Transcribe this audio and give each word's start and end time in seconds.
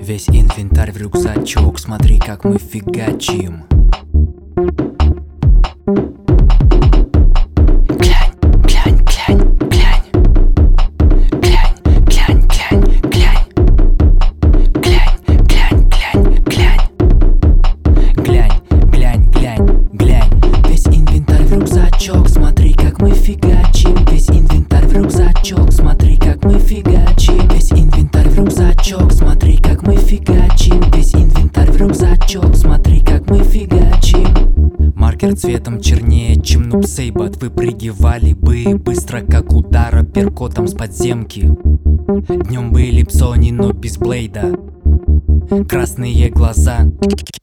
Весь 0.00 0.28
инвентарь 0.28 0.92
в 0.92 0.96
рюкзачок, 0.96 1.78
смотри, 1.78 2.18
как 2.18 2.44
мы 2.44 2.58
фигачим 2.58 3.64
как 29.78 29.86
мы 29.86 29.96
фигачим 29.96 30.90
Весь 30.92 31.14
инвентарь 31.14 31.70
в 31.70 31.76
рюкзачок, 31.76 32.54
смотри, 32.56 33.00
как 33.00 33.30
мы 33.30 33.44
фигачим. 33.44 34.92
Маркер 34.94 35.36
цветом 35.36 35.80
чернее, 35.80 36.40
чем 36.40 36.68
нупсейбот 36.68 37.40
Выпрыгивали 37.40 38.32
бы 38.32 38.76
быстро, 38.76 39.20
как 39.20 39.52
удара 39.52 40.02
перкотом 40.02 40.66
с 40.66 40.74
подземки. 40.74 41.56
Днем 42.48 42.72
были 42.72 43.04
псони, 43.04 43.52
но 43.52 43.72
без 43.72 43.98
блейда 43.98 44.58
Красные 45.68 46.28
глаза, 46.30 46.78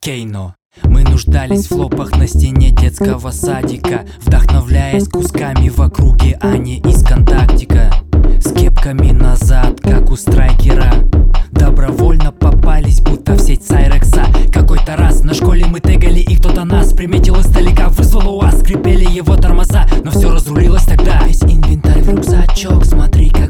Кейно. 0.00 0.56
Мы 0.82 1.04
нуждались 1.04 1.70
в 1.70 1.76
лопах 1.76 2.16
на 2.16 2.26
стене 2.26 2.70
детского 2.70 3.30
садика 3.30 4.04
Вдохновляясь 4.22 5.08
кусками 5.08 5.68
в 5.68 5.80
округе, 5.80 6.36
а 6.40 6.56
не 6.56 6.78
из 6.80 7.04
контактика. 7.04 7.92
С 8.40 8.52
кепками 8.52 9.12
назад, 9.12 9.80
как 9.80 10.10
у 10.10 10.16
страйкера 10.16 10.92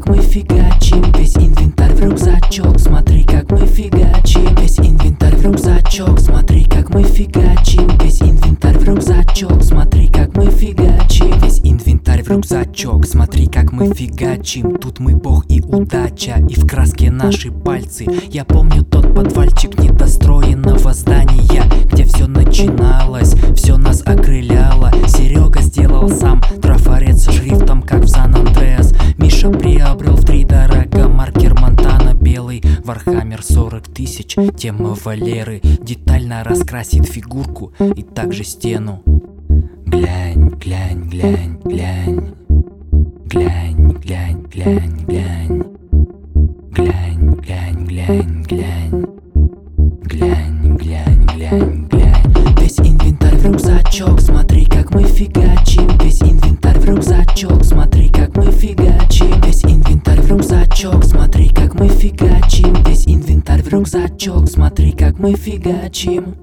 мы 0.07 0.17
фигачим 0.17 1.03
Весь 1.17 1.35
инвентарь 1.35 1.93
в 1.93 1.99
рюкзачок, 2.01 2.79
смотри 2.79 3.23
как 3.23 3.51
мы 3.51 3.65
фигачим 3.65 4.55
Весь 4.55 4.79
инвентарь 4.79 5.35
в 5.35 5.43
рюкзачок, 5.43 6.19
смотри 6.19 6.65
как 6.65 6.89
мы 6.89 7.03
фигачим 7.03 7.87
Весь 7.99 8.21
инвентарь 8.21 8.77
в 8.77 8.83
рюкзачок, 8.83 9.63
смотри 9.63 10.07
как 10.07 10.35
мы 10.35 10.47
фигачим 10.47 11.39
Весь 11.41 11.59
инвентарь 11.63 12.23
в 12.23 12.29
рюкзачок, 12.29 13.05
смотри 13.05 13.47
как 13.47 13.71
мы 13.71 13.93
фигачим 13.93 14.77
Тут 14.77 14.99
мы 14.99 15.15
бог 15.15 15.45
и 15.49 15.61
удача, 15.61 16.45
и 16.49 16.55
в 16.55 16.67
краске 16.67 17.11
наши 17.11 17.51
пальцы. 17.51 18.05
Я 18.29 18.45
помню 18.45 18.83
тот 18.83 19.13
подвальчик 19.15 19.77
недостроенного 19.79 20.93
здания 20.93 21.63
Где 21.91 22.05
все 22.05 22.27
начиналось, 22.27 23.35
все 23.55 23.77
нас 23.77 24.01
окрыляло 24.01 24.44
Warhammer 32.95 33.43
40 33.43 33.87
тысяч, 33.89 34.37
тема 34.57 34.95
Валеры 35.03 35.59
Детально 35.81 36.45
раскрасить 36.45 37.05
фигурку 37.05 37.73
и 37.93 38.03
также 38.03 38.45
стену. 38.45 39.03
Глянь, 39.85 40.49
глянь, 40.51 41.09
глянь, 41.09 41.59
глянь. 41.65 42.33
Глянь, 43.25 43.91
глянь, 44.01 44.45
глянь, 44.49 45.05
глянь. 45.05 45.63
Глянь, 46.71 47.33
глянь, 47.33 47.85
глянь, 47.85 48.43
глянь. 48.43 49.05
Глянь, 50.03 50.77
глянь, 50.77 51.25
глянь, 51.25 51.87
глянь. 51.89 52.57
Весь 52.61 52.79
инвентарь 52.79 53.35
в 53.35 53.45
рюкзачок, 53.45 54.21
смотри 54.21 54.65
как 54.65 54.93
мы 54.93 55.03
фигачим 55.03 55.54
в 63.65 63.69
рюкзачок, 63.69 64.47
смотри 64.47 64.91
как 64.91 65.17
мы 65.17 65.33
фигачим 65.33 66.35